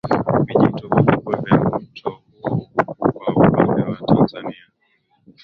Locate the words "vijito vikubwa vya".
0.45-1.57